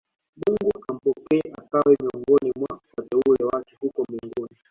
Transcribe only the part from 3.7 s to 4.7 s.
huko mbinguni